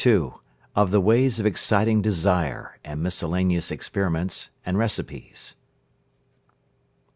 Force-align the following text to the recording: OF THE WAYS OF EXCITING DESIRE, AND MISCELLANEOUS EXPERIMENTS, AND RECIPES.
OF 0.75 0.89
THE 0.89 0.99
WAYS 0.99 1.39
OF 1.39 1.45
EXCITING 1.45 2.01
DESIRE, 2.01 2.79
AND 2.83 3.03
MISCELLANEOUS 3.03 3.69
EXPERIMENTS, 3.69 4.49
AND 4.65 4.79
RECIPES. 4.79 5.57